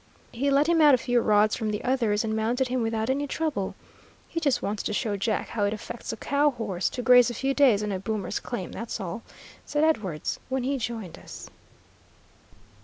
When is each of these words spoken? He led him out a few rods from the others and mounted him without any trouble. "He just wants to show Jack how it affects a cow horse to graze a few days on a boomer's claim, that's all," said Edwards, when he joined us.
He 0.31 0.49
led 0.49 0.65
him 0.65 0.81
out 0.81 0.95
a 0.95 0.97
few 0.97 1.19
rods 1.19 1.55
from 1.55 1.69
the 1.69 1.83
others 1.83 2.23
and 2.23 2.35
mounted 2.35 2.69
him 2.69 2.81
without 2.81 3.07
any 3.07 3.27
trouble. 3.27 3.75
"He 4.27 4.39
just 4.39 4.63
wants 4.63 4.81
to 4.81 4.93
show 4.93 5.15
Jack 5.15 5.49
how 5.49 5.63
it 5.65 5.75
affects 5.75 6.11
a 6.11 6.17
cow 6.17 6.49
horse 6.49 6.89
to 6.89 7.03
graze 7.03 7.29
a 7.29 7.35
few 7.35 7.53
days 7.53 7.83
on 7.83 7.91
a 7.91 7.99
boomer's 7.99 8.39
claim, 8.39 8.71
that's 8.71 8.99
all," 8.99 9.21
said 9.63 9.83
Edwards, 9.83 10.39
when 10.49 10.63
he 10.63 10.79
joined 10.79 11.19
us. 11.19 11.51